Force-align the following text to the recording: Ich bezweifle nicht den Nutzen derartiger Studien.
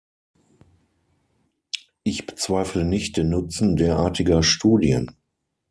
Ich 2.03 2.25
bezweifle 2.25 2.85
nicht 2.85 3.17
den 3.17 3.29
Nutzen 3.29 3.75
derartiger 3.75 4.41
Studien. 4.41 5.11